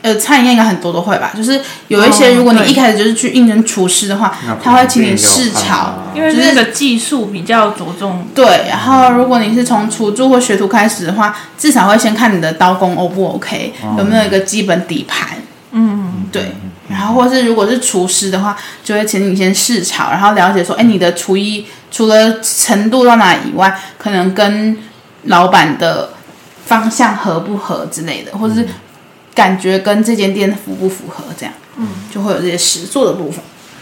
[0.02, 1.60] 呃，餐饮业应该很多都会吧，就是
[1.90, 5.96] 有一些，哦如果你一开始就是去应征厨师的话那，他会请你试炒，啊。
[6.16, 8.26] 因为就是那个技术比较着重。
[8.34, 15.38] 对，然后如果你是从厨助或学徒开始的话，至少会先看你的刀工 O 不 OK，、有没有一个基本底盘。
[15.72, 16.56] 嗯，对，
[16.90, 24.78] 然后或是如果是厨师的话，就会请你先试炒，然后了解说，哎，你的厨艺除了程度到哪以外，可能跟
[25.24, 26.12] 老板的
[26.66, 28.68] 方向合不合之类的，或者是
[29.40, 33.42] 感觉跟这间店符不符合，这样，嗯，就会有这些实做的部分。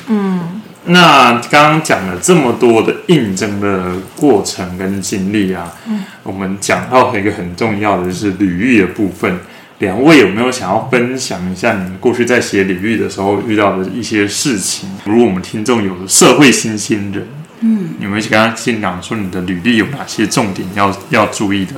[0.10, 9.40] 嗯那刚刚讲了这么多的应征的过程跟经历啊，嗯我们讲到一个很重要的就是履历的部分。
[9.80, 14.90] 两位有没有想要分享一下你们过去在写履历的时候遇到的一些事情？
[15.06, 17.28] 如果我们听众有社会新鲜人，
[17.62, 21.74] 嗯，你们跟他先讲说你的履历有哪些重点要要注意的？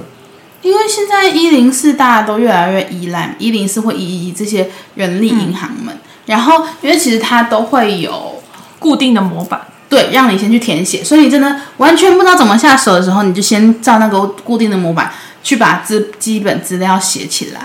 [0.62, 8.42] 因为现在一零四大家都越来越依赖一零四或一一这些人力银行们，然后因为其实它都会有
[8.78, 9.62] 固定的模板。
[9.88, 17.62] 对，让你先去填写，所以你真的完全不知道怎么下手的时候，你就先照那个固定的模板去把资基本资料写起来。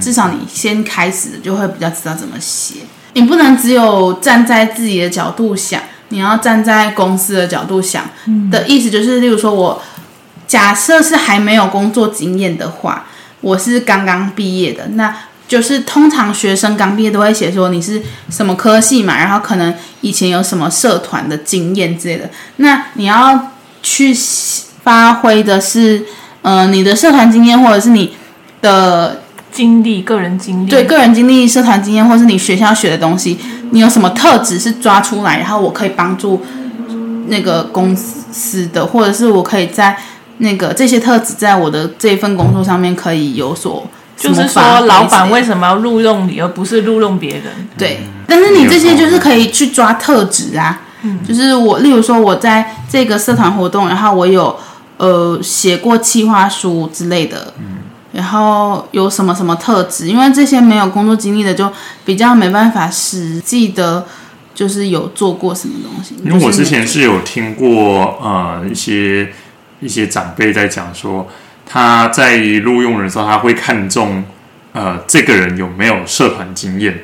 [0.00, 2.76] 至少你先开始就会比较知道怎么写。
[3.14, 8.04] 你不能只有站在自己的角度想，你要站在公司的角度想。
[8.26, 9.82] 嗯的意思就是，例如说我
[10.54, 13.06] 假设是还没有工作经验的话，
[13.40, 15.12] 我是刚刚毕业的，那
[15.48, 22.30] 就是通常学生刚毕业都会写说你是什么科系嘛，然后可能以前有什么社团的经验之类的。
[22.58, 23.50] 那你要
[23.82, 24.16] 去
[24.84, 26.04] 发挥的是，
[26.42, 28.14] 呃，你的社团经验，或者是你
[28.62, 33.36] 的经历，个人经历，对个人经历、社团经验，或是你学校学的东西，
[33.72, 36.40] 你有什么特质是抓出来，然后我可以帮助
[37.26, 39.98] 那个公司的，或者是我可以在
[40.38, 47.44] 那个这些特质在我的这份工作上面可以有所 就是说老板为什么要录用你，而不是录用别人？
[47.76, 50.82] 对，但是你这些就是可以去抓特质啊，
[51.26, 54.56] 就是我，例如说我在这个社团活动，然后我有
[54.98, 57.52] 呃写过企划书之类的，
[58.12, 61.68] 然后有什么什么特质，因为这些没有工作经历的就
[62.04, 64.06] 比较没办法实际的，
[64.54, 66.14] 就是有做过什么东西。
[66.24, 69.32] 因为我之前是有听过呃一些
[69.84, 71.28] 一些长辈在讲说，
[71.66, 74.24] 他在录用人的时候，他会看重
[74.72, 77.00] 呃，这个人有没有社团经验，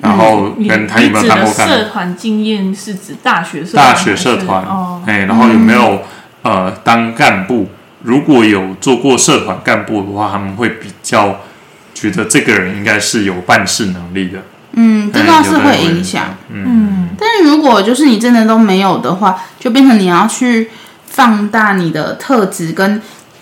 [0.00, 6.02] 然后你跟他有没有当过社团经验是指大学社团大学社团，哦，哎，然后有没有、
[6.42, 7.68] 呃当干部？
[8.02, 11.38] 如果有做过社团干部的话，他们会比较
[11.94, 14.40] 觉得这个人应该是有办事能力的。
[14.72, 16.34] 嗯，这哎倒是会影响。
[16.50, 20.68] 嗯，但是如果就是你真的都没有的话，就变成你要去
[21.12, 23.00] 放大你的特质跟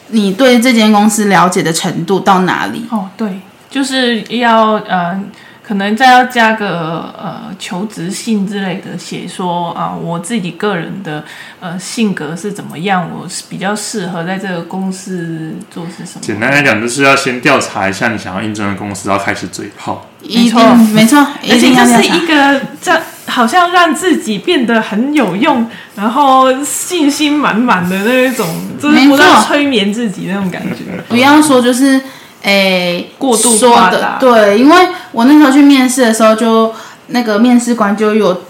[0.08, 2.84] 你对这间公司了解的程度到哪里。
[2.90, 5.16] 哦，对，就是要呃，
[5.62, 11.22] 可能再要加个呃求职信之类的，写说啊、我自己个人的
[11.60, 16.20] 呃性格是怎么样，我是比较适合在这个公司做是什么。
[16.20, 20.06] 简单来讲，就是要先调查一下你想要应征的公司，然后开始嘴炮。
[20.22, 23.00] 没错定没错，而且就是一个这
[23.30, 28.46] 好像让自己变得很有用，然后信心满满的那一种，
[28.82, 31.02] 就是不断催眠自己那种感觉。
[31.08, 32.00] 不要说就是
[32.42, 36.72] 诶、过度说的对，因为我那时候去面试的时候就，
[37.08, 38.42] 那个面试官就有，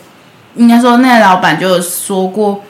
[0.54, 2.62] 应该说那个老板就有说过，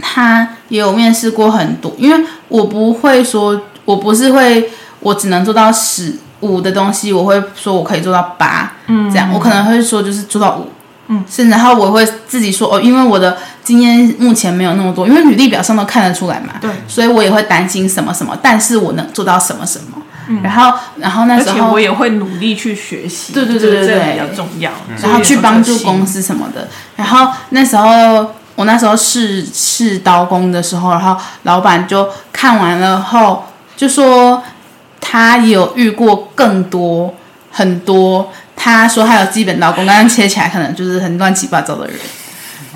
[0.00, 4.68] 他也有面试过很多，因为我不会说，我不是会，
[5.00, 10.68] 我只能做到十五的东西，我会说我可以做到八，嗯，这样，我可能会说就是做到五。
[11.08, 16.70] 嗯，是，然后我会自己说哦，因为我的经验目前没有那么多，因为履历表上都看得出来嘛，对。
[16.88, 26.20] 所以我也会担心什么什么，但是我能做到什么什么，然后然后那时候我也会努力去学习，对对对对比较重要，然后去帮助公司。
[26.20, 26.66] 司什么的。
[26.96, 33.44] 然后那时候我那时候试试刀工的时候，然后老板就看完了后
[33.76, 34.42] 就说
[35.00, 37.14] 他有遇过更多
[37.52, 38.32] 很多，
[38.74, 41.96] 他说他有基本刀工，刚刚切起来可能就是很乱七八糟的人。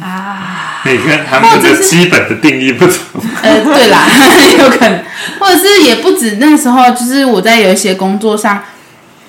[0.00, 2.94] 啊，每个人他们的基本的定义不同。
[3.42, 4.06] 呃，对啦，
[4.58, 5.02] 有可能，
[5.38, 8.62] 或者是也不止那时候，就是我在有一些工作上，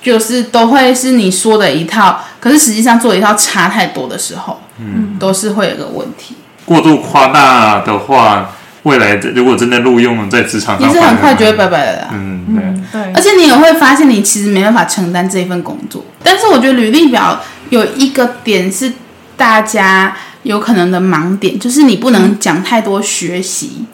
[0.00, 12.08] 就是都会是你说的一套，可是实际上做一套差太多的时候，嗯，都是会有个问题，过度夸大的话，未来的如果真的录用了，在职场上也是很快就会拜拜的啦。
[12.12, 12.64] 嗯，对。
[12.64, 16.04] 嗯，对而，且你也会发现，你其实没办法承担这一份工作。
[16.22, 17.40] 但是我觉得履历表
[17.70, 18.92] 有一个点是
[19.36, 23.84] 大家有可能的盲点，就是你不能讲太多学习。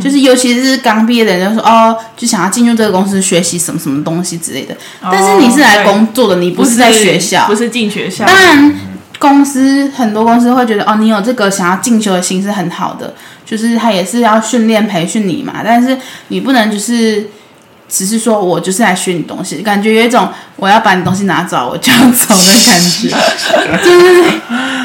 [0.00, 4.76] 就是尤其是刚毕业的人，就说哦，就想要进入这个公司学习什么什么东西之类的。
[5.02, 8.24] 但是你是来工作的，你不是在学校，不是进学校。
[8.24, 8.72] 当然，
[9.18, 13.12] 公司很多公司会觉得哦，你有这个想要进修的心是很好的，
[13.50, 15.54] 就是他也是要训练培训你嘛。
[15.64, 17.28] 但是你不能就是
[17.88, 23.08] 只是说我就是来学你东西，感觉有一种我要把你东西拿走我就要走的感觉，
[23.82, 24.24] 就是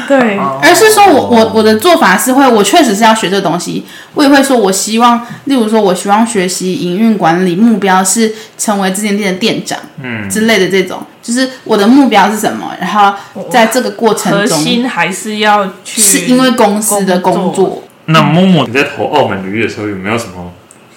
[0.08, 10.28] 对，而是说我我我的做法是会，我确实是要学这东西，我也会说，我希望，例如说，我希望学习营运管理，目标是成为这间店的店长，嗯。
[10.30, 13.12] 之类的这种，就是我的目标是什么，然后
[13.50, 20.52] 在这个过程核中，心还是要去，是因为公司的工作，那默默你在投澳门履历的时候，有没有什么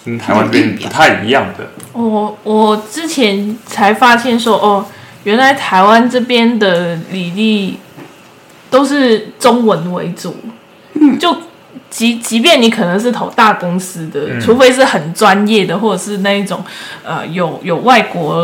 [0.05, 1.67] 跟台湾这边不太一样的？
[1.93, 4.85] 我我之前才发现说，哦，
[5.23, 7.77] 原来台湾这边的履历
[8.69, 10.35] 都是中文为主，
[10.93, 11.35] 嗯，就
[11.89, 14.39] 即即便你可能是投大公司的，嗯。
[14.39, 16.63] 除非是很专业的，或者是那一种
[17.03, 18.43] 呃有有外国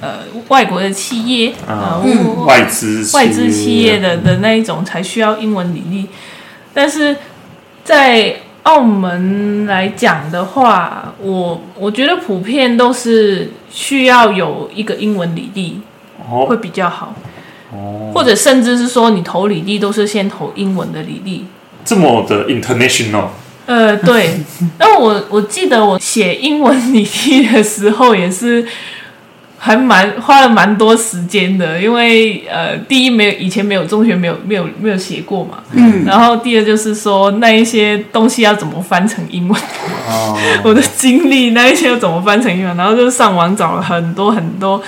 [0.00, 1.98] 呃外国的企业啊。
[1.98, 2.44] 呃、嗯。
[2.44, 6.06] 外资外资企业的的那一种才需要英文履历，
[6.74, 7.16] 但是
[7.86, 15.80] 在澳门来讲的话，我我觉得普遍都是需要有一个英文履历
[16.18, 17.14] 会哦比较好，
[17.72, 21.44] 哦，或者甚至是说你投履历都是先投英文的履历。
[21.84, 23.26] 这么的 international，
[23.66, 24.40] 呃，对，
[24.80, 28.66] 那我我记得我写英文履历的时候也是
[29.58, 39.60] 还蛮花了蛮多时间的，因为呃，第一没有以前没有中学没有没有没有写过嘛，嗯，然后第二就是说那一些东西要怎么翻成英文，
[40.06, 44.80] 哦， 我的经历那一些要怎么翻成英文，然后就上网找了很多很多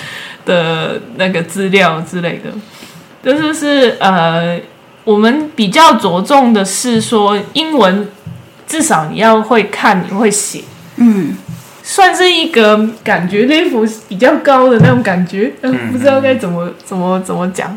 [0.45, 2.51] 的那个资料之类的，
[3.23, 4.59] 就是是呃，
[5.03, 8.07] 我们比较着重的是说英文，
[8.67, 10.63] 至少你要会看，你会写，
[10.97, 11.35] 嗯，
[11.91, 17.75] 算是一个感觉 level 比较高的那种感觉，呃不知道该怎么怎么怎么讲。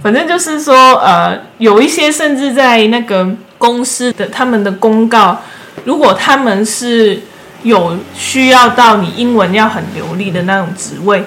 [0.00, 3.28] 反正就是说，呃，有一些甚至在那个
[3.58, 5.36] 公司的他们的公告，
[5.84, 7.20] 如果他们是
[7.64, 11.24] 有需要到你英文要很流利的那种职位，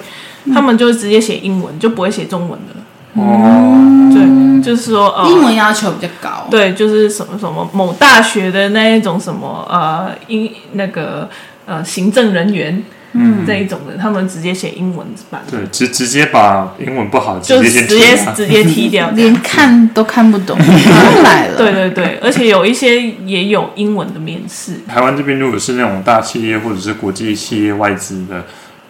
[0.54, 3.22] 他们就直接写英文，就不会写中文的。
[3.22, 11.30] 哦，对，就是说，呃，英文要求比较高，对，就是什么什么某大学的那一种什么呃英那个
[11.66, 12.84] 呃行政人员，
[13.14, 19.12] 嗯，这一种的，他们直接写英文版，对，直直接把英文不好直就直接直接踢掉。
[19.16, 21.58] 连看都看不懂， 又来了。
[21.58, 28.46] 对对对，而且有一些也有英文的面试，台湾这边如果是那种大企业或者是国际企业外资的，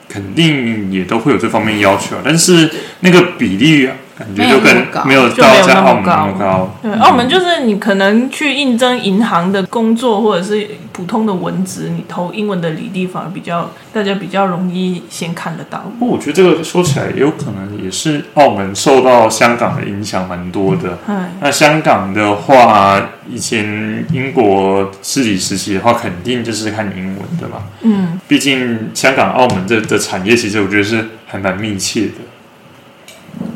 [0.08, 2.70] 肯定也都会有这方面要求啊，但是
[3.02, 6.78] 那个比例啊，感觉就跟没有就没有到在澳门那么高那么高。
[6.82, 15.92] 对，澳门就是你可能去应征银行的工作，或者是普通的文职，你投英文的履历反而比较大家比较容易先看得到。
[15.98, 21.00] 不过我觉得这个说起来也有可能也是澳门受到香港的影响蛮多的。
[21.08, 27.64] 嗯，那香港的话，以前英国治理时期的话，肯定就是看英文的嘛。
[27.82, 32.14] 嗯，毕竟香港、澳门这的产业，其实我觉得是还蛮密切的。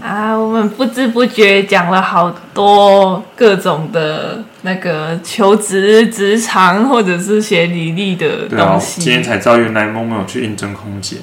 [0.07, 9.29] 啊，我们不知不觉讲了好多各种的那个求职、职场或者是写履历的对啊东，今天西。
[9.29, 11.17] 才知道原来梦梦有去应征空姐。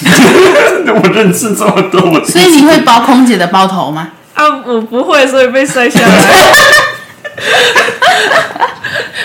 [0.04, 4.10] 我认识这么多，我所以你会包空姐的包头吗？
[4.34, 6.06] 啊，我不会，所以被摔下来。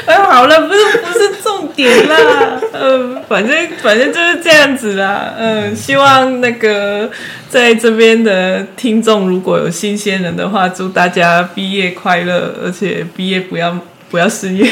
[0.06, 1.30] 哎，好了，不是不是
[1.64, 7.10] 重点啦，嗯、反正反正就是这样子啦，嗯、希望那个
[7.50, 13.78] 在这边的听众如果有新鲜人的话，祝大家毕业快乐，而且毕业不要
[14.12, 14.70] 不要失业。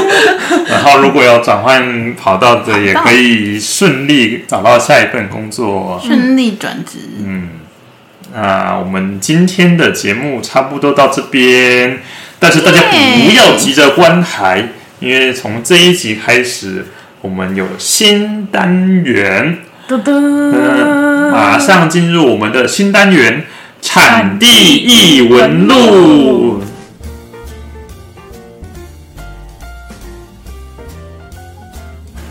[0.68, 6.00] 然后如果有转换跑道的，也可以顺利找到下一份工作。
[6.02, 7.50] 顺利转职，嗯，
[8.34, 12.00] 那我们今天的节目差不多到这边，
[12.38, 14.68] 但是大家不要急着关台，
[15.02, 16.86] 因为从这一集开始，
[17.22, 23.44] 我们有新单元，噔嗯，噔，马上进入我们的新单元——
[23.82, 26.62] 产地异闻录。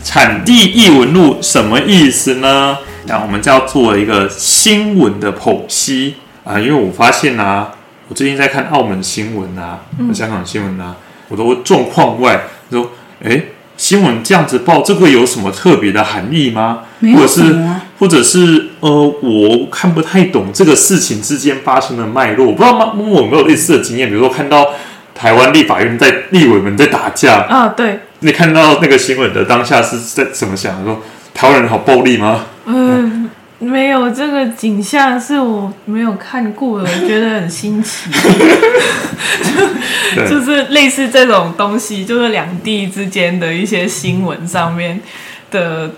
[0.02, 2.78] 产地异闻录什么意思呢？
[3.04, 7.72] 那我们就要做一个新闻的剖析啊，因为我发现啊，
[8.08, 9.80] 我最近在看澳门新闻啊，
[10.14, 10.96] 香港新闻啊，
[11.32, 12.90] 我都状况外说，
[13.24, 13.42] 哎，
[13.78, 16.80] 新闻这样子报，这个有什么特别的含义吗？
[16.98, 17.64] 没有或者是
[17.98, 18.90] 或者是呃，
[19.22, 22.92] 我看不太懂这个事情之间发生的脉络，我不知道吗？
[22.96, 24.08] 我有没有类似的经验？
[24.08, 24.68] 比如说看到
[25.14, 30.84] 台湾立法院在立委们在打架，啊，对，你看到那个新闻的当下是在怎么想？
[30.84, 31.00] 说
[31.32, 32.44] 台湾人好暴力吗？
[32.66, 33.21] 嗯，
[33.62, 38.10] 没有这个景象是我没有看过的， 我觉得很新奇。
[40.14, 45.00] 对就是类似这种东西，就是两地之间的一些新闻上面
[45.50, 45.90] 的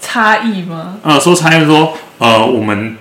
[0.00, 0.98] 差异吗？
[1.02, 2.96] 呃，说差异说，呃，我们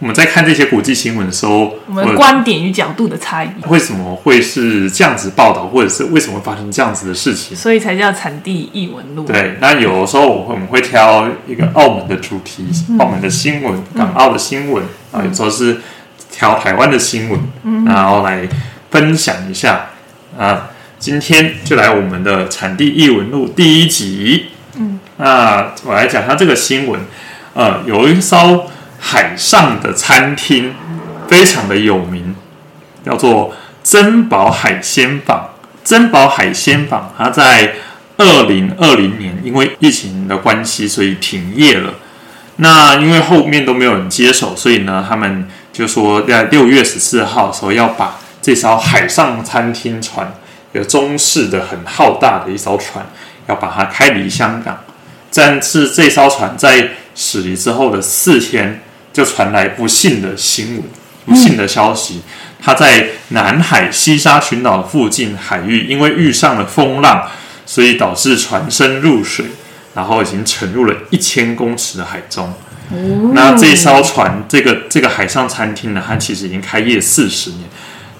[0.00, 7.56] 我们在看这些国际新闻的时候，我们呃观点与角度的差异，为什么会是这样子报道，或者是为什么会发生这样子的事情？
[7.56, 9.24] 所以才叫产地异闻录。
[9.24, 12.66] 对，那有的时候我会我们会挑一个澳门的主题，
[12.98, 14.82] 澳门的新闻，港澳的新闻
[15.12, 15.80] 啊，有时候是
[16.30, 18.48] 挑台湾的新闻，然后来
[18.90, 19.90] 分享一下。
[20.36, 20.70] 啊。
[20.98, 27.00] 今天就来我们的产地异闻录第一集，嗯，那我来讲一下这个新闻，
[27.54, 28.66] 呃，有一艘
[29.00, 30.74] 海上的餐厅
[31.26, 32.36] 非常的有名，
[33.04, 35.48] 叫做珍宝海鲜坊。
[35.82, 37.74] 珍宝海鲜坊，它在
[38.18, 41.94] 二零二零年因为疫情的关系，所以停业了。
[42.56, 50.34] 那因为后面都没有人接手，所以呢，他们就说在六月十四号的时候要把这艘海上餐厅船，
[50.72, 53.06] 有中式的很浩大的一艘船，
[53.48, 54.78] 要把它开离香港。
[55.32, 58.82] 但是这艘船在驶离之后的四天，
[59.12, 60.84] 就传来不幸的新闻，
[61.26, 62.20] 不幸的消息。
[62.62, 67.28] 他在南海西沙群岛附近海域，因为遇上了风浪，
[67.64, 69.46] 所以导致船身入水，
[69.94, 72.52] 然后已经沉入了一千公尺的海中。
[73.34, 77.62] 那这艘船，这个这个海上餐厅呢，它其实已经开业四十年。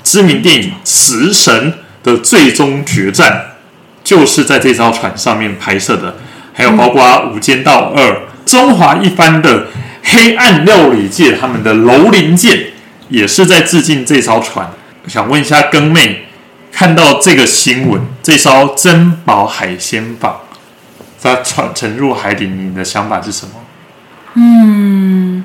[0.02, 1.72] 知名电影《食神》
[2.02, 3.56] 的最终决战，
[4.02, 6.16] 就是在这艘船上面拍摄的，
[6.54, 8.02] 还有包括《无间道二》
[8.46, 9.66] 中华一番的
[10.02, 12.72] 黑暗料理界他们的楼林舰，
[13.08, 14.70] 也是在致敬这艘船。
[15.06, 16.26] 想问一下更妹，
[16.72, 20.40] 看到这个新闻，这艘珍宝海鲜坊
[21.22, 23.52] 它船沉入海底，你的想法是什么？
[24.34, 25.44] 嗯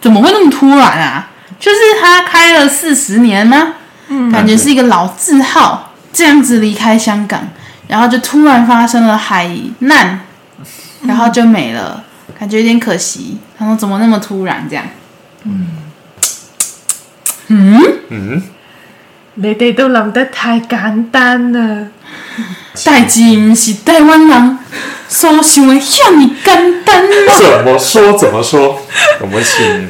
[0.00, 1.30] 怎么会那么突然啊？
[1.58, 3.74] 就是他开了四十年吗？
[4.08, 7.48] 嗯，感觉是一个老字号，这样子离开香港，
[7.88, 9.48] 然后就突然发生了海
[9.78, 10.20] 难，
[11.06, 12.04] 然后就没了，
[12.38, 13.38] 感觉有点可惜。
[13.58, 14.84] 他说怎么那么突然这样？
[15.44, 15.66] 嗯
[18.08, 18.42] 嗯，
[19.34, 21.88] 你哋都諗得太簡單了。
[22.84, 24.58] 代志唔是台湾人
[25.08, 27.34] 所想的遐尼简单啦。
[27.38, 28.18] 怎么说？
[28.18, 28.78] 怎么说？
[29.20, 29.88] 我们请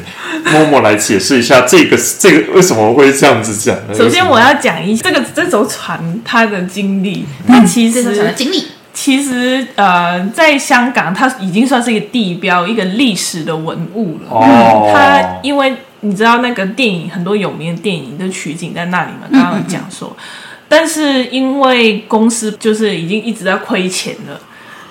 [0.51, 3.75] 默默来解释一下这个这个为什么会这样子讲？
[3.95, 8.03] 首先，我要讲一下这个这艘船它的经历，它其实
[8.35, 8.67] 经历？
[8.95, 14.29] 其实呃，在香港它已经算是一个地标，一个历史的文物了。
[14.31, 20.15] 哦，它因为你知道那个电影很多有名的电影的取景在那里嘛，刚刚有讲说，
[20.67, 24.39] 但是因为公司就是已经一直在亏钱了，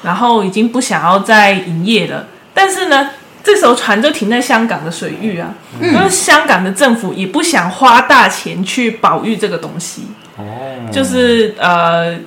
[0.03, 3.11] 然后已经不想要再营业了，但是呢。
[3.47, 10.05] 这艘船就停在香港的水域啊，因为香港的政府也不想花大钱去保育这个东西，
[10.39, 10.43] 哦，
[10.91, 12.19] 就是呃，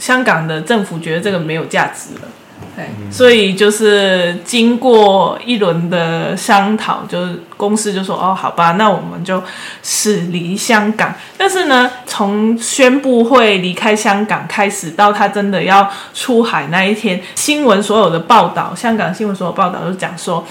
[0.00, 2.28] 香港的政府觉得这个没有价值了，
[2.74, 9.42] 对，所以就是经过一轮的商讨，就是公司就说哦，好吧，那我们就
[9.82, 11.14] 驶离香港。
[11.36, 20.46] 但是呢，从宣布会离开香港开始，到他真的要出海那一天，新闻所有的报道，香港新闻所有报道都讲说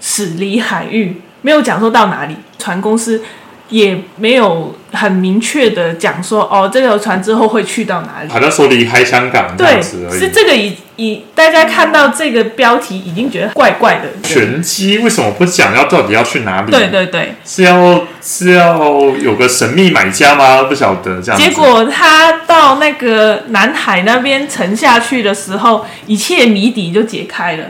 [0.00, 3.22] 驶离海域，没有讲说到哪里，船公司。
[3.68, 8.28] 也没有很明确的讲说哦，这条船之后会去到哪里。
[8.28, 10.18] 好像说离开香港这对，样子而已。
[10.18, 14.08] 是这个已已大家看到这个标题已经觉得怪怪的。
[14.22, 16.70] 拳击为什么不讲要到底要去哪里？
[16.70, 18.78] 对对对，是要是要
[19.16, 20.64] 有个神秘买家吗？
[20.64, 21.40] 不晓得这样。
[21.40, 27.64] 结果他到那个南海那边沉下去的时候，一切谜底就解开了。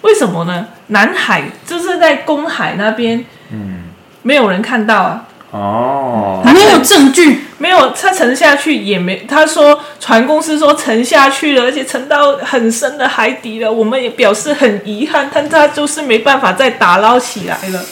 [0.00, 0.66] 为什么呢？
[0.88, 3.84] 南海就是在公海那边，嗯，
[4.22, 5.24] 没有人看到啊，
[5.54, 9.24] 哦，没有证据，没有他沉下去也没。
[9.28, 13.72] 他说船公司说沉下去了，而且沉到很深的海底了。
[13.72, 17.84] 我们也表示很遗憾，但他就是没办法再打捞起来了。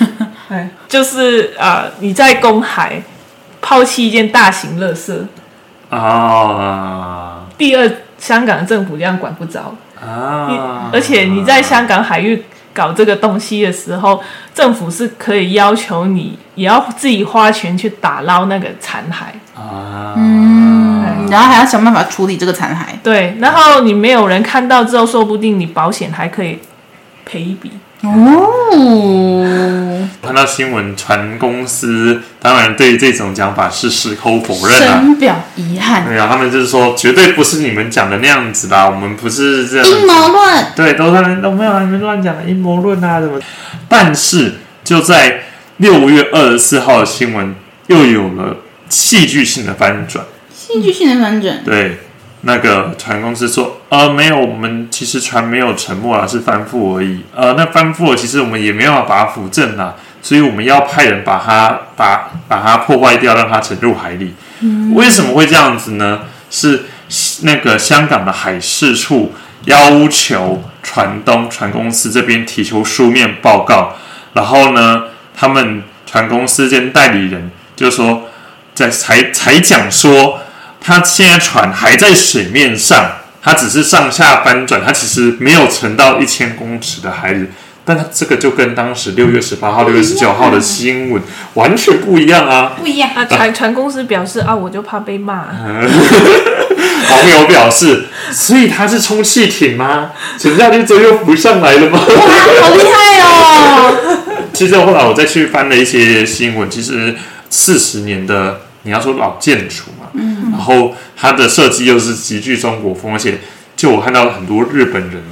[0.48, 3.02] 哎，就是啊、呃你在公海
[3.60, 5.12] 抛弃一件大型垃圾，
[5.94, 9.76] 啊第二，香港政府这样管不着。
[10.02, 10.88] 啊！
[10.94, 12.42] 而且你在香港海域
[12.72, 14.22] 搞这个东西的时候，
[14.54, 19.60] 政府是可以要求你也要自己花钱去打捞那个残骸。
[19.60, 22.96] 啊，嗯，然后还要想办法处理这个残骸。
[23.02, 26.58] 对，然后你没有人看到之后，说不定你保险还可以
[27.24, 27.70] 赔一笔。
[28.02, 29.38] 哦，
[30.22, 35.02] 看到新闻，船公司当然对这种讲法是矢口否认啊。
[35.02, 39.90] 深表遗憾，对啊，他们就是说，绝对不是你们讲的那样子啦，我们不是这样子。
[39.90, 40.66] 阴谋论。
[40.74, 43.38] 对，都他们都没有啊，你们乱讲的阴谋论啊什么。
[43.88, 45.42] 但是就在
[45.76, 47.54] 六月二十四号的新闻
[47.88, 48.56] 又有了
[48.88, 50.24] 戏剧性的翻转。
[50.54, 51.98] 戏剧性的翻转，对，
[52.42, 57.24] 那个船公司说，呃，没有，我们其实船没有沉没啊，是翻覆而已。
[57.34, 64.34] 呃，那翻覆了，其实我们也没有办法把它扶正啦，所以我们要派人把它把把它破坏掉，让它沉入海里。
[64.94, 66.20] 为什么会这样子呢？
[66.50, 66.84] 是
[67.42, 69.32] 那个香港的海事处
[69.64, 73.96] 要求船东船公司这边提出书面报告，
[74.34, 75.04] 然后呢，
[75.36, 78.28] 他们船公司兼代理人就说，
[78.72, 80.40] 在才才讲说，
[80.80, 83.12] 他现在船还在水面上，
[83.42, 87.46] 它只是上下翻转，它其实没有沉到一千公尺的海里。
[87.82, 91.20] 但它这个就跟当时六月十八号、六月十九号的新闻
[91.54, 92.74] 完全不一样啊！
[92.78, 93.10] 不一样。
[93.14, 95.46] 啊，船船公司表示啊，我就怕被骂。
[97.10, 100.10] 网友表示，所以它是充气艇吗？
[100.38, 101.98] 沉下去之后又浮上来了吗？
[102.06, 102.14] 哇，
[102.62, 103.96] 好厉害哦！
[104.52, 107.16] 其实后来我再去翻了一些新闻，其实
[107.48, 113.38] 四十年的你要说老建筑嘛，嗯，然后它的设计又是极具中国风，而且
[113.76, 115.22] 就我看到很多日本人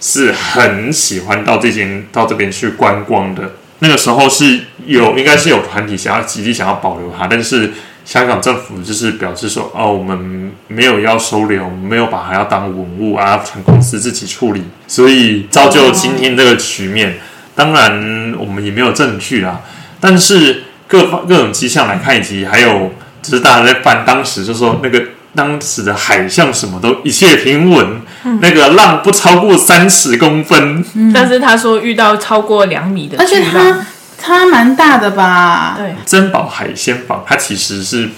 [0.00, 3.52] 是很喜欢到这间到这边去观光的。
[3.80, 7.72] 那个时候是有应该是有团体想要极力想要保留它，但是
[8.04, 17.18] 香港政府就是表示说，哦，我们没有要收留，我们没有把它要当文物啊，船公司自己处理，所以造就今天这个局面。
[17.54, 19.60] 当然，我们也没有证据啊，
[19.98, 25.00] 但是各方各种迹象来看，以及还有就是大家在翻当时就说那个
[25.36, 28.02] 当时的海象什么都一切平稳，
[28.40, 30.84] 那个浪不超过三十公分，
[31.14, 33.86] 但是他说遇到超过两米的而且巨浪，
[34.20, 35.76] 它它蛮大的吧？
[35.78, 38.08] 对，珍宝海鲜坊，它其实是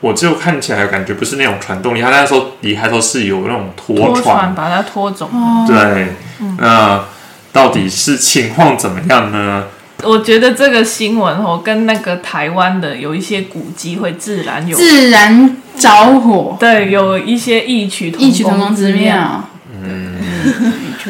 [0.00, 5.26] 我就看起来感觉不是那种船动力，他那时候离开的时候是有那种拖拖船，把它拖走。
[5.26, 6.14] 哦，对，
[6.58, 7.04] 那
[7.52, 9.64] 到底是情况怎么样呢？
[10.02, 18.92] 我觉得这个新闻哦，跟那个台湾的有一些古迹会自然有自然着火，对有一些异曲异曲同工之。
[18.92, 19.48] 妙。
[19.84, 20.20] 嗯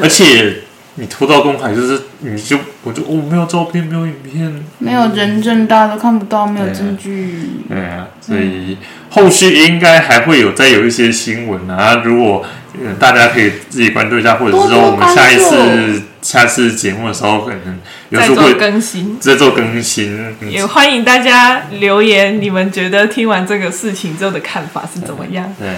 [0.01, 0.62] 而且
[0.97, 7.62] 你拖到公海，就是你就我就我、哦、没有照片，没有影片，没有人证，大家都看不到，没有证据。
[7.68, 8.76] 对啊，所以
[9.09, 12.03] 后续应该还会有再有一些新闻啊。
[12.05, 12.45] 如果、
[12.84, 17.78] 呃、大家可以自己关注一下，或者是说我们下一次下次节目的时候，可能
[18.11, 19.18] 有时候会更新。
[19.18, 20.34] 再做更新。
[20.40, 25.51] 嗯也欢迎大家留言，你们觉得听完这个事情之后的看法是怎么样？
[25.59, 25.68] 对，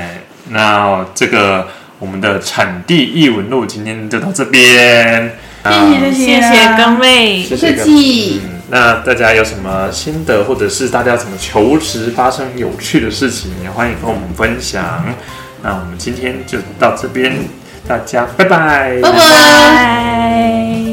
[0.50, 1.68] 那这个
[1.98, 5.36] 我们的产地异闻录今天就到这边。
[5.64, 8.40] 谢谢谢谢各位，谢谢
[8.70, 15.04] 那大家有什么心得，或者是大家怎么求职发生有趣的事情，也欢迎跟我们分享。
[15.62, 17.32] 那我们今天就到这边，
[17.86, 19.18] 大家拜拜，拜拜。
[19.18, 20.83] 拜。